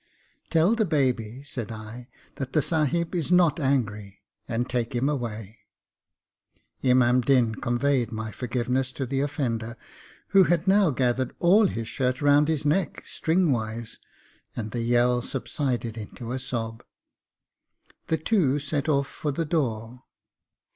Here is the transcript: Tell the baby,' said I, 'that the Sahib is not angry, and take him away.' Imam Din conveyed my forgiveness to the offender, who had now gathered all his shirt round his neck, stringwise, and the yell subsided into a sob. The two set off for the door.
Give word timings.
Tell 0.49 0.73
the 0.73 0.83
baby,' 0.83 1.43
said 1.43 1.71
I, 1.71 2.09
'that 2.33 2.53
the 2.53 2.63
Sahib 2.63 3.13
is 3.13 3.31
not 3.31 3.59
angry, 3.59 4.23
and 4.47 4.67
take 4.67 4.95
him 4.95 5.07
away.' 5.07 5.59
Imam 6.83 7.21
Din 7.21 7.53
conveyed 7.53 8.11
my 8.11 8.31
forgiveness 8.31 8.91
to 8.93 9.05
the 9.05 9.19
offender, 9.21 9.77
who 10.29 10.45
had 10.45 10.67
now 10.67 10.89
gathered 10.89 11.35
all 11.37 11.67
his 11.67 11.87
shirt 11.87 12.19
round 12.19 12.47
his 12.47 12.65
neck, 12.65 13.03
stringwise, 13.05 13.99
and 14.55 14.71
the 14.71 14.81
yell 14.81 15.21
subsided 15.21 15.99
into 15.99 16.31
a 16.31 16.39
sob. 16.39 16.83
The 18.07 18.17
two 18.17 18.57
set 18.57 18.89
off 18.89 19.05
for 19.05 19.31
the 19.31 19.45
door. 19.45 20.01